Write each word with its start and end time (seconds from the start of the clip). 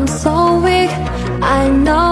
I'm 0.00 0.06
so 0.06 0.58
weak. 0.60 0.88
I 1.42 1.68
know 1.68 2.09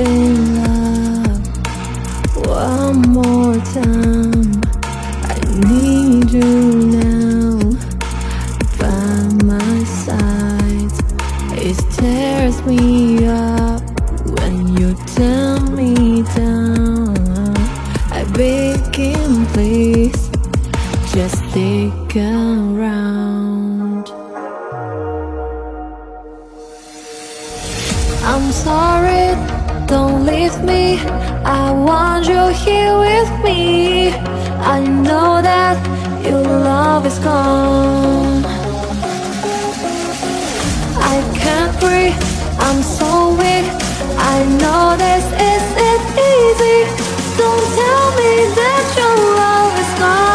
in 0.00 0.56
love 0.62 1.40
one 2.46 3.02
more 3.02 3.56
time. 3.72 4.60
I 5.22 5.40
need 5.68 6.30
you 6.30 6.52
now 7.02 7.58
by 8.78 9.12
my 9.44 9.84
side. 9.84 10.92
It 11.58 11.78
tears 11.96 12.62
me 12.64 13.26
up 13.26 13.82
when 14.40 14.54
you 14.78 14.94
tell 15.16 15.60
me 15.70 16.22
down. 16.34 17.56
I 18.10 18.24
beg 18.34 18.80
please, 19.52 20.30
just 21.12 21.36
stick 21.50 22.16
around. 22.16 24.08
I'm 28.22 28.52
sorry, 28.52 29.09
don't 29.90 30.24
leave 30.24 30.56
me. 30.62 31.00
I 31.44 31.72
want 31.72 32.28
you 32.28 32.42
here 32.64 32.96
with 32.96 33.30
me. 33.42 34.10
I 34.76 34.78
know 34.86 35.42
that 35.42 35.76
your 36.24 36.42
love 36.42 37.04
is 37.06 37.18
gone. 37.18 38.44
I 41.12 41.16
can't 41.42 41.74
breathe, 41.80 42.14
I'm 42.66 42.80
so 42.82 43.30
weak. 43.40 43.66
I 44.32 44.36
know 44.60 44.96
this 45.04 45.26
isn't 45.54 46.04
easy. 46.32 46.78
Don't 47.40 47.66
tell 47.80 48.06
me 48.20 48.32
that 48.60 48.84
your 48.96 49.16
love 49.42 49.74
is 49.82 49.98
gone. 49.98 50.29